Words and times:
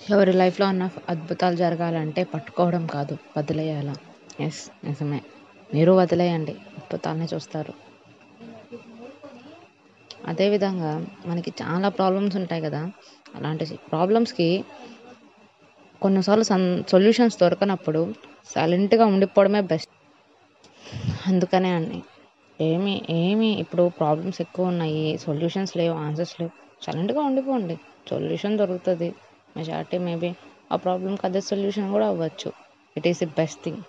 ఎవరి 0.00 0.32
లైఫ్లో 0.32 0.66
ఉన్న 0.68 0.84
అద్భుతాలు 1.08 1.56
జరగాలంటే 1.56 2.22
పట్టుకోవడం 2.24 2.86
కాదు 2.86 3.14
వదిలేయాల? 3.36 3.90
ఎస్ 4.40 4.62
నిజమే. 4.84 5.20
మీరు 5.70 5.92
వదిలేయండి 5.92 6.54
అద్భుతాలని 6.78 7.28
చూస్తారు. 7.32 7.72
అదేవిధంగా 10.30 10.92
మనకి 11.26 11.50
చాలా 11.62 11.88
ప్రాబ్లమ్స్ 11.88 12.36
ఉంటాయి 12.36 12.62
కదా 12.62 12.80
అలాంటి 13.34 13.64
ప్రాబ్లమ్స్కి 13.90 14.48
కొన్నిసార్లు 16.02 16.44
సన్ 16.44 16.84
సొల్యూషన్స్ 16.92 17.38
దొరకనప్పుడు 17.38 18.00
సైలెంట్గా 18.50 19.04
ఉండిపోవడమే 19.04 19.60
బెస్ట్ 19.70 19.90
అందుకనే 21.30 21.70
అండి 21.70 21.98
ఏమి 22.58 22.94
ఏమి 23.20 23.50
ఇప్పుడు 23.62 23.84
ప్రాబ్లమ్స్ 23.98 24.40
ఎక్కువ 24.40 24.72
ఉన్నాయి 24.72 25.04
సొల్యూషన్స్ 25.18 25.76
లేవు 25.76 25.94
ఆన్సర్స్ 25.98 26.34
లేవు 26.40 26.52
సైలెంట్గా 26.82 27.20
ఉండిపోండి. 27.20 27.76
సొల్యూషన్ 28.10 28.58
దొరుకుతుంది. 28.58 29.08
మెజారిటీ 29.55 29.97
మేబీ 29.99 30.29
ఆ 30.71 30.77
ప్రాబ్లంకి 30.77 31.23
అదే 31.25 31.41
సొల్యూషన్ 31.47 31.91
కూడా 31.91 32.07
అవ్వచ్చు 32.07 32.49
it 32.95 33.07
is 33.07 33.21
the 33.23 33.29
best 33.37 33.61
thing 33.63 33.81